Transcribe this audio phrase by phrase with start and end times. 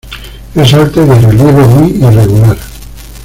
[0.55, 2.57] Es alta y de relieve muy irregular.